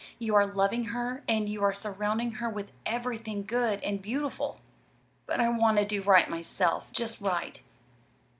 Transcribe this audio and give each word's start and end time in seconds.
"You 0.17 0.33
are 0.33 0.47
loving 0.47 0.85
her, 0.85 1.23
and 1.27 1.47
you 1.47 1.61
are 1.63 1.73
surrounding 1.73 2.31
her 2.41 2.49
with 2.49 2.71
everything 2.87 3.43
good 3.45 3.79
and 3.83 4.01
beautiful." 4.01 4.59
"But 5.27 5.39
I 5.39 5.49
want 5.49 5.77
to 5.77 5.85
do 5.85 6.01
right 6.01 6.27
myself 6.27 6.91
just 6.91 7.21
right." 7.21 7.61